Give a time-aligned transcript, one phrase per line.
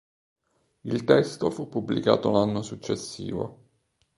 [0.83, 3.59] Il testo fu pubblicato l'anno successivo.